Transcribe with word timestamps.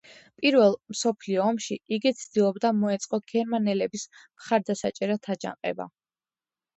პირველ 0.43 0.71
მსოფლიო 0.93 1.41
ომში 1.49 1.75
იგი 1.97 2.11
ცდილობდა 2.21 2.71
მოეწყო 2.83 3.19
გერმანელების 3.33 4.07
მხარდასაჭერად 4.15 5.29
აჯანყება. 5.35 5.87